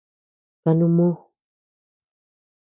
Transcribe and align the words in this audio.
Kanuu 0.63 0.91
moo. 0.97 1.15